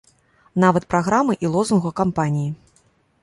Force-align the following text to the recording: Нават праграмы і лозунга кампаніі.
Нават 0.63 0.87
праграмы 0.93 1.33
і 1.45 1.51
лозунга 1.55 1.91
кампаніі. 1.99 2.49